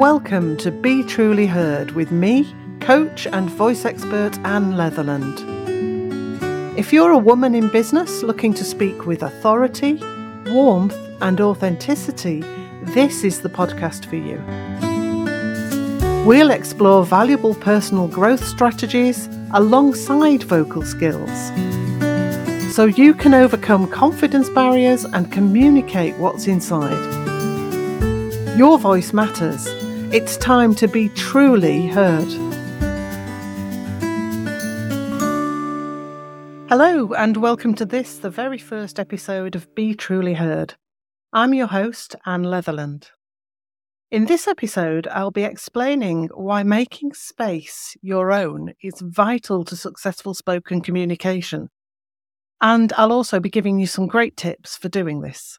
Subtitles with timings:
[0.00, 5.38] Welcome to Be Truly Heard with me, coach and voice expert Anne Leatherland.
[6.78, 10.00] If you're a woman in business looking to speak with authority,
[10.46, 12.40] warmth, and authenticity,
[12.94, 14.42] this is the podcast for you.
[16.26, 21.52] We'll explore valuable personal growth strategies alongside vocal skills
[22.74, 27.20] so you can overcome confidence barriers and communicate what's inside.
[28.56, 29.79] Your voice matters.
[30.12, 32.28] It's time to be truly heard.
[36.68, 40.74] Hello, and welcome to this, the very first episode of Be Truly Heard.
[41.32, 43.10] I'm your host, Anne Leatherland.
[44.10, 50.34] In this episode, I'll be explaining why making space your own is vital to successful
[50.34, 51.68] spoken communication
[52.60, 55.58] and I'll also be giving you some great tips for doing this.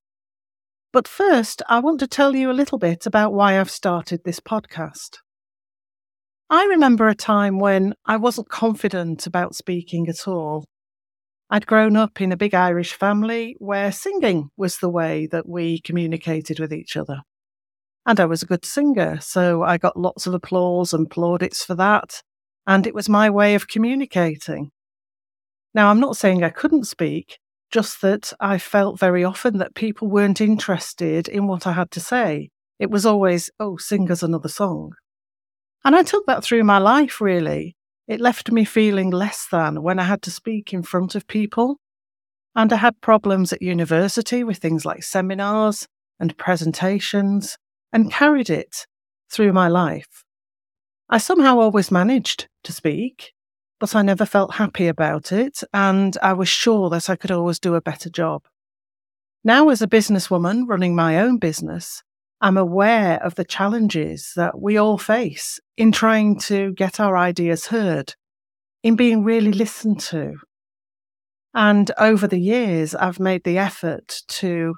[0.94, 4.42] But first, I want to tell you a little bit about why I've started this
[4.42, 5.18] podcast.
[6.50, 10.66] I remember a time when I wasn't confident about speaking at all.
[11.50, 15.80] I'd grown up in a big Irish family where singing was the way that we
[15.80, 17.22] communicated with each other.
[18.06, 21.76] And I was a good singer, so I got lots of applause and plaudits for
[21.76, 22.22] that.
[22.68, 24.72] And it was my way of communicating.
[25.74, 27.38] Now, I'm not saying I couldn't speak,
[27.72, 32.00] just that I felt very often that people weren't interested in what I had to
[32.00, 32.50] say.
[32.80, 34.94] It was always, oh, sing us another song.
[35.84, 37.76] And I took that through my life, really.
[38.08, 41.78] It left me feeling less than when I had to speak in front of people.
[42.56, 45.88] And I had problems at university with things like seminars
[46.20, 47.58] and presentations
[47.94, 48.86] and carried it
[49.32, 50.26] through my life.
[51.10, 53.34] I somehow always managed to speak,
[53.82, 57.58] but I never felt happy about it, and I was sure that I could always
[57.58, 58.44] do a better job.
[59.44, 62.04] Now, as a businesswoman running my own business,
[62.40, 67.68] I'm aware of the challenges that we all face in trying to get our ideas
[67.68, 68.14] heard,
[68.84, 70.36] in being really listened to.
[71.56, 74.76] And over the years, I've made the effort to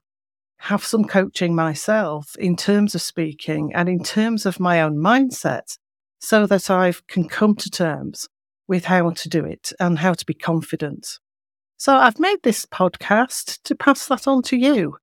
[0.59, 5.77] have some coaching myself in terms of speaking and in terms of my own mindset
[6.19, 8.29] so that I can come to terms
[8.67, 11.19] with how to do it and how to be confident.
[11.77, 14.97] So I've made this podcast to pass that on to you.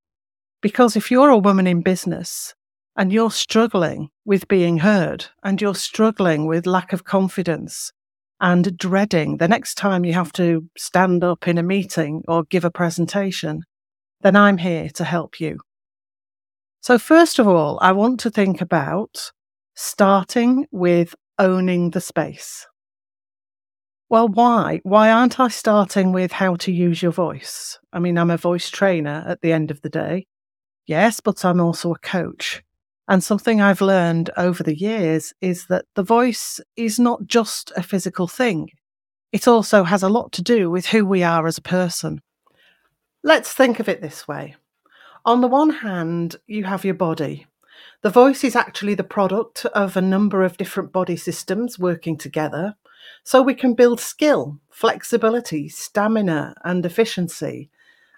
[0.63, 2.55] Because if you're a woman in business
[2.97, 7.93] and you're struggling with being heard and you're struggling with lack of confidence
[8.41, 12.65] and dreading the next time you have to stand up in a meeting or give
[12.65, 13.63] a presentation,
[14.21, 15.59] then I'm here to help you.
[16.83, 19.33] So, first of all, I want to think about
[19.75, 22.67] starting with owning the space.
[24.11, 24.81] Well, why?
[24.83, 27.79] Why aren't I starting with how to use your voice?
[27.93, 30.27] I mean, I'm a voice trainer at the end of the day.
[30.85, 32.65] Yes, but I'm also a coach.
[33.07, 37.85] And something I've learned over the years is that the voice is not just a
[37.85, 38.71] physical thing.
[39.31, 42.21] It also has a lot to do with who we are as a person.
[43.23, 44.57] Let's think of it this way.
[45.25, 47.47] On the one hand, you have your body.
[48.03, 52.75] The voice is actually the product of a number of different body systems working together
[53.23, 57.71] so we can build skill, flexibility, stamina, and efficiency,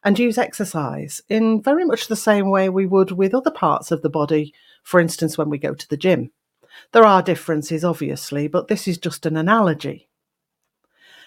[0.04, 4.02] and use exercise in very much the same way we would with other parts of
[4.02, 6.30] the body, for instance, when we go to the gym.
[6.92, 10.08] There are differences, obviously, but this is just an analogy.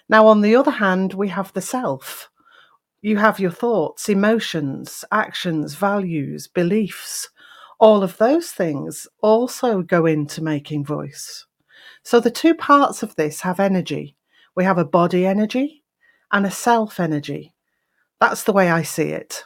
[0.10, 2.30] Now, on the other hand, we have the self.
[3.02, 7.30] You have your thoughts, emotions, actions, values, beliefs.
[7.80, 11.46] All of those things also go into making voice.
[12.06, 14.16] So the two parts of this have energy.
[14.56, 15.84] We have a body energy
[16.32, 17.56] and a self energy.
[18.22, 19.44] That's the way I see it.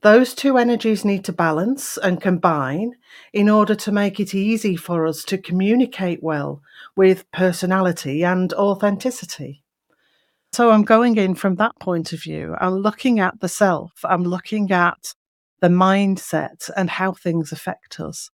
[0.00, 2.94] Those two energies need to balance and combine
[3.32, 6.62] in order to make it easy for us to communicate well
[6.96, 9.62] with personality and authenticity.
[10.52, 12.56] So I'm going in from that point of view.
[12.60, 15.14] I'm looking at the self, I'm looking at
[15.60, 18.30] the mindset and how things affect us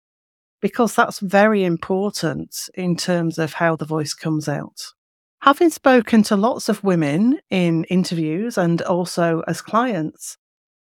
[0.64, 4.80] because that's very important in terms of how the voice comes out.
[5.42, 10.38] Having spoken to lots of women in interviews and also as clients,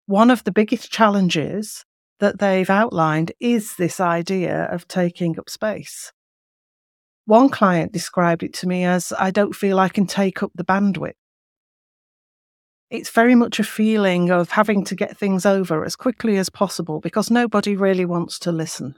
[0.06, 1.84] one of the biggest challenges
[2.20, 6.14] that they've outlined is this idea of taking up space.
[7.26, 10.64] One client described it to me as I don't feel I can take up the
[10.64, 11.14] bandwidth.
[12.92, 17.00] It's very much a feeling of having to get things over as quickly as possible
[17.00, 18.94] because nobody really wants to listen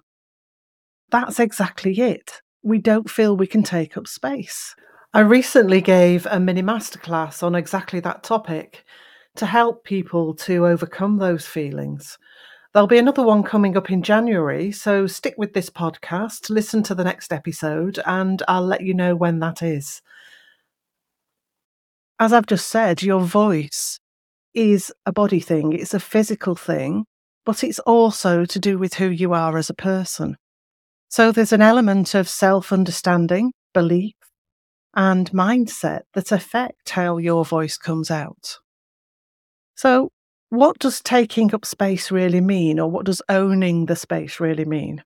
[1.13, 2.41] that's exactly it.
[2.63, 4.75] We don't feel we can take up space.
[5.13, 8.83] I recently gave a mini masterclass on exactly that topic
[9.35, 12.17] to help people to overcome those feelings.
[12.73, 16.95] There'll be another one coming up in January, so stick with this podcast, listen to
[16.95, 20.01] the next episode, and I'll let you know when that is.
[22.19, 23.99] As I've just said, your voice
[24.55, 27.05] is a body thing, it's a physical thing,
[27.45, 30.37] but it's also to do with who you are as a person.
[31.13, 34.15] So there's an element of self understanding, belief,
[34.95, 38.57] and mindset that affect how your voice comes out.
[39.75, 40.09] So,
[40.49, 45.03] what does taking up space really mean, or what does owning the space really mean?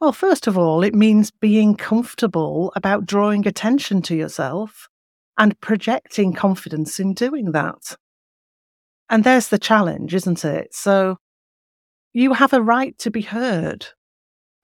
[0.00, 4.88] Well, first of all, it means being comfortable about drawing attention to yourself
[5.36, 7.98] and projecting confidence in doing that.
[9.10, 10.74] And there's the challenge, isn't it?
[10.74, 11.18] So
[12.14, 13.88] you have a right to be heard.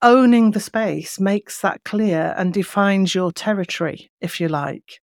[0.02, 5.00] Owning the space makes that clear and defines your territory, if you like.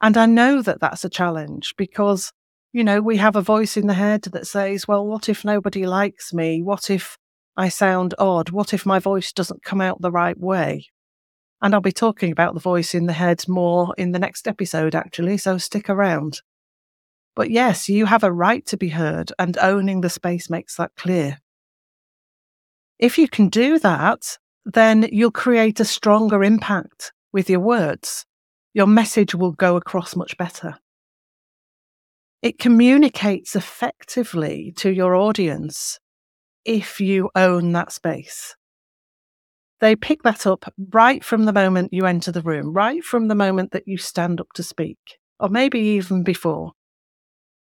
[0.00, 2.32] And I know that that's a challenge because
[2.74, 5.86] you know, we have a voice in the head that says, well, what if nobody
[5.86, 6.60] likes me?
[6.60, 7.16] What if
[7.56, 8.50] I sound odd?
[8.50, 10.86] What if my voice doesn't come out the right way?
[11.62, 14.96] And I'll be talking about the voice in the head more in the next episode,
[14.96, 16.40] actually, so stick around.
[17.36, 20.96] But yes, you have a right to be heard, and owning the space makes that
[20.96, 21.38] clear.
[22.98, 28.24] If you can do that, then you'll create a stronger impact with your words.
[28.72, 30.78] Your message will go across much better
[32.44, 35.98] it communicates effectively to your audience
[36.66, 38.54] if you own that space.
[39.80, 43.34] They pick that up right from the moment you enter the room, right from the
[43.34, 44.98] moment that you stand up to speak,
[45.40, 46.72] or maybe even before.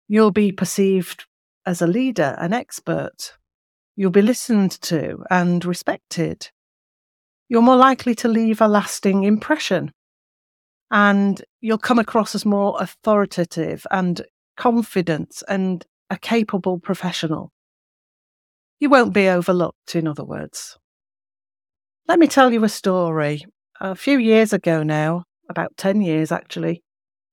[0.08, 1.28] You'll be perceived
[1.68, 3.38] as a leader, an expert.
[3.96, 6.50] You'll be listened to and respected.
[7.48, 9.92] You're more likely to leave a lasting impression.
[10.92, 14.22] And you'll come across as more authoritative and
[14.58, 17.52] confident and a capable professional.
[18.80, 20.78] You won't be overlooked, in other words.
[22.08, 23.46] Let me tell you a story.
[23.80, 26.84] A few years ago now, about 10 years actually,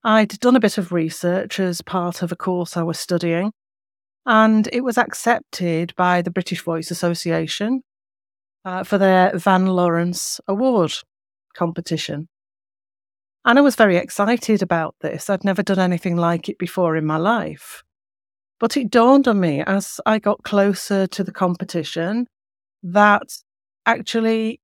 [0.05, 3.53] I'd done a bit of research as part of a course I was studying,
[4.27, 7.83] and it was accepted by the British Voice Association
[8.65, 10.93] uh, for their Van Lawrence Award
[11.55, 12.29] competition.
[13.45, 15.29] And I was very excited about this.
[15.29, 17.83] I'd never done anything like it before in my life.
[18.61, 22.27] But it dawned on me as I got closer to the competition
[22.85, 23.29] that
[23.87, 24.61] actually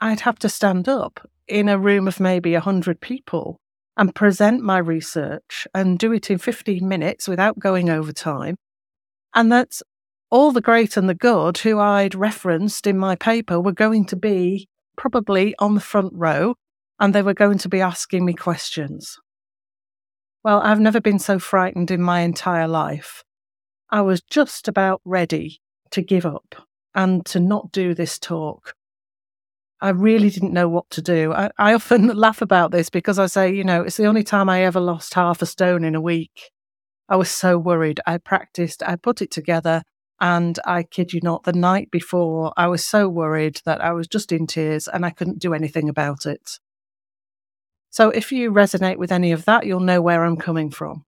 [0.00, 3.58] I'd have to stand up in a room of maybe 100 people
[3.98, 8.56] and present my research and do it in 15 minutes without going over time.
[9.34, 9.80] And that
[10.30, 14.16] all the great and the good who I'd referenced in my paper were going to
[14.16, 16.54] be probably on the front row
[17.00, 19.18] and they were going to be asking me questions.
[20.42, 23.24] Well, I've never been so frightened in my entire life.
[23.90, 25.60] I was just about ready
[25.90, 26.54] to give up
[26.94, 28.74] and to not do this talk.
[29.80, 31.32] I really didn't know what to do.
[31.32, 34.48] I, I, often laugh about this because I say, you know, it's the only time
[34.48, 36.50] I ever lost half a stone in a week.
[37.08, 38.00] I was so worried.
[38.06, 39.82] I practiced, I put it together,
[40.20, 44.06] and I kid you not, the night before, I was so worried that I was
[44.06, 46.58] just in tears and I couldn't do anything about it.
[47.90, 51.04] So if you resonate with any of that, you'll know where I'm coming from.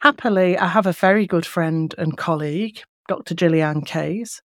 [0.00, 3.34] Happily, I have a very good friend and colleague, Dr.
[3.34, 4.40] Gillian Kayes,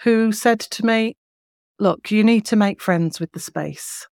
[0.00, 1.14] who said to me,
[1.78, 4.08] Look, you need to make friends with the space.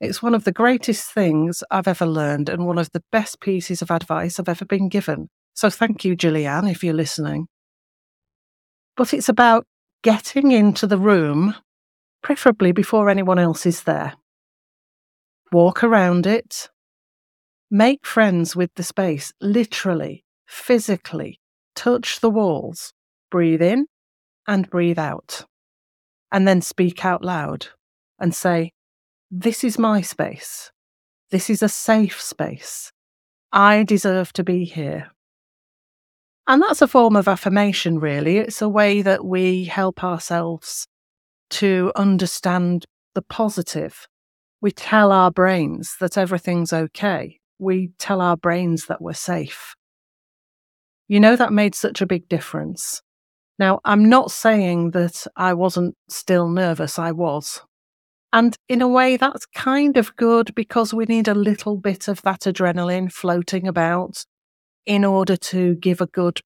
[0.00, 3.82] It's one of the greatest things I've ever learned and one of the best pieces
[3.82, 5.28] of advice I've ever been given.
[5.54, 7.46] So thank you, Gillian, if you're listening.
[8.96, 9.66] But it's about
[10.02, 11.54] getting into the room,
[12.22, 14.14] preferably before anyone else is there
[15.52, 16.68] walk around it,
[17.70, 21.40] make friends with the space, literally, physically,
[21.74, 22.92] touch the walls,
[23.30, 23.86] breathe in
[24.46, 25.44] and breathe out.
[26.30, 27.68] And then speak out loud
[28.18, 28.72] and say,
[29.30, 30.70] This is my space.
[31.30, 32.92] This is a safe space.
[33.52, 35.10] I deserve to be here.
[36.46, 38.38] And that's a form of affirmation, really.
[38.38, 40.86] It's a way that we help ourselves
[41.50, 44.06] to understand the positive
[44.60, 47.38] we tell our brains that everything's okay.
[47.58, 49.74] We tell our brains that we're safe.
[51.06, 53.00] You know, that made such a big difference.
[53.58, 57.62] Now, I'm not saying that I wasn't still nervous, I was.
[58.32, 62.20] And in a way, that's kind of good because we need a little bit of
[62.22, 64.24] that adrenaline floating about
[64.84, 66.40] in order to give a good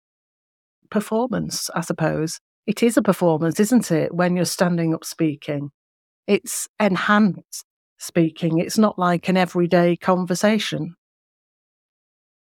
[0.90, 2.38] performance, I suppose.
[2.66, 5.70] It is a performance, isn't it, when you're standing up speaking?
[6.28, 7.64] It's enhanced
[7.98, 8.58] speaking.
[8.58, 10.94] It's not like an everyday conversation.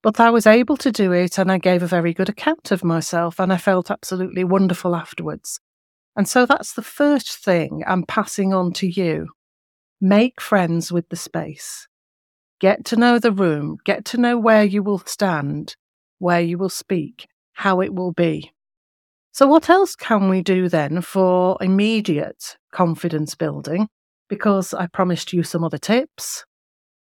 [0.01, 2.83] But I was able to do it and I gave a very good account of
[2.83, 5.59] myself and I felt absolutely wonderful afterwards.
[6.19, 9.29] And so that's the first thing I'm passing on to you.
[10.01, 11.87] Make friends with the space.
[12.59, 15.77] Get to know the room, get to know where you will stand,
[16.17, 18.51] where you will speak, how it will be.
[19.31, 23.87] So, what else can we do then for immediate confidence building?
[24.27, 26.43] Because I promised you some other tips.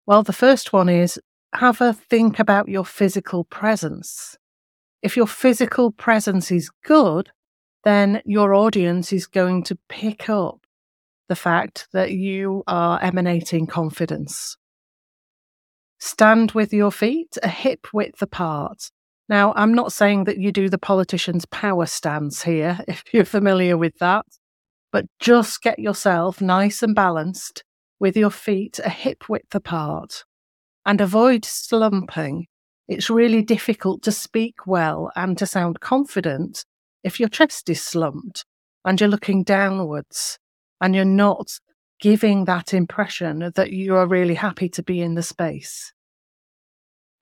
[0.07, 1.19] Well, the first one is
[1.55, 4.37] have a think about your physical presence.
[5.03, 7.33] If your physical presence is good,
[7.85, 10.61] then your audience is going to pick up
[11.29, 14.57] the fact that you are emanating confidence.
[15.99, 18.91] Stand with your feet a hip width apart.
[19.29, 23.77] Now, I'm not saying that you do the politician's power stance here, if you're familiar
[23.77, 24.27] with that,
[24.91, 27.65] but just get yourself nice and balanced
[27.99, 30.25] with your feet a hip width apart
[30.85, 32.47] and avoid slumping.
[32.89, 36.65] It's really difficult to speak well and to sound confident
[37.03, 38.45] if your chest is slumped
[38.85, 40.39] and you're looking downwards
[40.81, 41.59] and you're not
[42.01, 45.93] giving that impression that you are really happy to be in the space.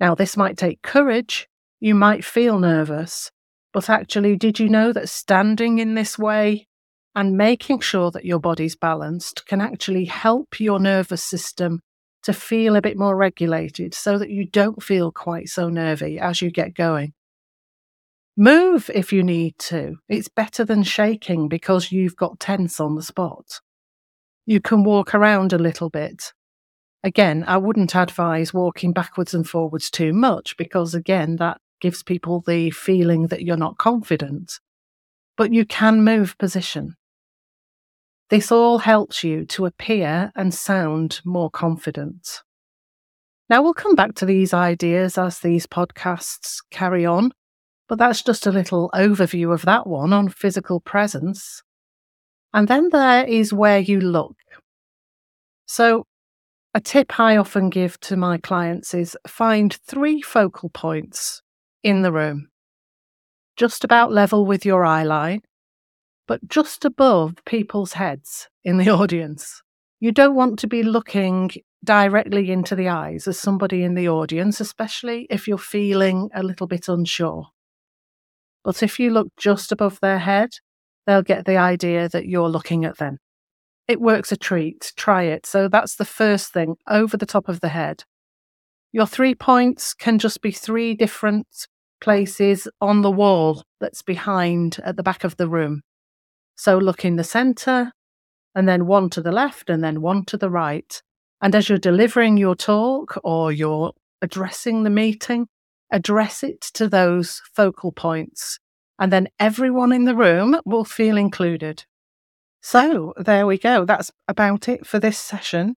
[0.01, 1.47] Now, this might take courage.
[1.81, 3.31] You might feel nervous,
[3.73, 6.67] but actually, did you know that standing in this way
[7.15, 11.81] and making sure that your body's balanced can actually help your nervous system
[12.23, 16.41] to feel a bit more regulated so that you don't feel quite so nervy as
[16.41, 17.13] you get going?
[18.37, 19.97] Move if you need to.
[20.09, 23.61] It's better than shaking because you've got tense on the spot.
[24.47, 26.33] You can walk around a little bit.
[27.03, 32.43] Again, I wouldn't advise walking backwards and forwards too much because, again, that gives people
[32.47, 34.53] the feeling that you're not confident.
[35.37, 36.97] But you can move position.
[38.29, 42.43] This all helps you to appear and sound more confident.
[43.49, 47.33] Now, we'll come back to these ideas as these podcasts carry on.
[47.91, 51.65] But that's just a little overview of that one on physical presence.
[52.55, 54.37] And then there is where you look.
[55.67, 56.05] So,
[56.73, 61.43] a tip I often give to my clients is find three focal points
[61.83, 62.51] in the room,
[63.57, 65.43] just about level with your eye line,
[66.29, 69.65] but just above people's heads in the audience.
[69.99, 71.51] You don't want to be looking
[71.83, 76.69] directly into the eyes of somebody in the audience, especially if you're feeling a little
[76.69, 77.49] bit unsure.
[78.65, 80.51] But if you look just above their head,
[81.07, 83.19] they'll get the idea that you're looking at them.
[83.89, 84.93] It works a treat.
[84.97, 85.47] Try it.
[85.47, 88.05] So that's the first thing over the top of the head.
[88.93, 91.47] Your three points can just be three different
[92.01, 95.83] places on the wall that's behind at the back of the room.
[96.57, 97.93] So look in the center,
[98.55, 101.01] and then one to the left, and then one to the right.
[101.41, 105.47] And as you're delivering your talk or you're addressing the meeting,
[105.91, 108.59] address it to those focal points,
[108.99, 111.85] and then everyone in the room will feel included.
[112.63, 113.85] So, there we go.
[113.85, 115.75] That's about it for this session.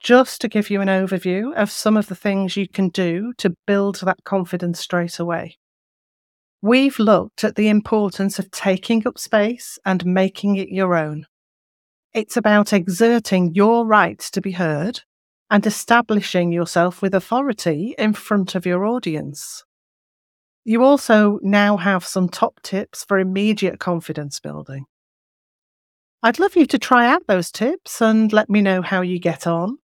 [0.00, 3.54] Just to give you an overview of some of the things you can do to
[3.66, 5.56] build that confidence straight away.
[6.60, 11.26] We've looked at the importance of taking up space and making it your own.
[12.12, 15.02] It's about exerting your right to be heard
[15.50, 19.64] and establishing yourself with authority in front of your audience.
[20.64, 24.84] You also now have some top tips for immediate confidence building.
[26.22, 29.46] I'd love you to try out those tips and let me know how you get
[29.46, 29.78] on.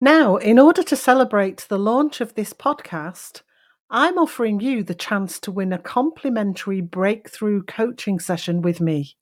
[0.00, 3.42] Now, in order to celebrate the launch of this podcast,
[3.90, 9.16] I'm offering you the chance to win a complimentary breakthrough coaching session with me.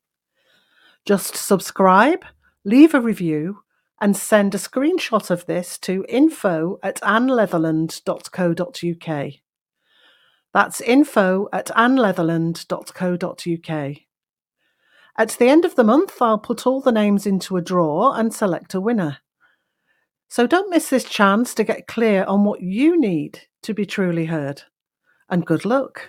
[1.04, 2.24] Just subscribe,
[2.64, 3.60] leave a review,
[4.00, 9.32] and send a screenshot of this to info at annleatherland.co.uk.
[10.54, 13.96] That's info at annleatherland.co.uk.
[15.16, 18.32] At the end of the month, I'll put all the names into a draw and
[18.32, 19.18] select a winner.
[20.28, 24.26] So don't miss this chance to get clear on what you need to be truly
[24.26, 24.62] heard.
[25.28, 26.08] And good luck.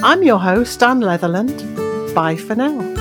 [0.04, 2.14] I'm your host, Anne Leatherland.
[2.14, 2.93] Bye for now.